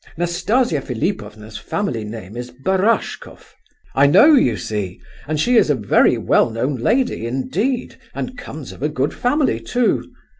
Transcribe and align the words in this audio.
Nastasia 0.17 0.81
Philipovna's 0.81 1.59
family 1.59 2.03
name 2.03 2.35
is 2.35 2.49
Barashkoff—I 2.49 4.07
know, 4.07 4.33
you 4.33 4.57
see—and 4.57 5.39
she 5.39 5.57
is 5.57 5.69
a 5.69 5.75
very 5.75 6.17
well 6.17 6.49
known 6.49 6.77
lady, 6.77 7.27
indeed, 7.27 7.99
and 8.15 8.35
comes 8.35 8.71
of 8.71 8.81
a 8.81 8.89
good 8.89 9.13
family, 9.13 9.59
too. 9.59 10.11